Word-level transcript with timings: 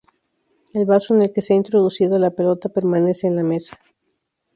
El 0.73 0.87
vaso 0.87 1.13
en 1.13 1.21
el 1.21 1.31
que 1.31 1.43
se 1.43 1.53
ha 1.53 1.57
introducido 1.57 2.17
la 2.17 2.31
pelota 2.31 2.69
permanece 2.69 3.27
en 3.27 3.35
la 3.35 3.43
mesa. 3.43 3.77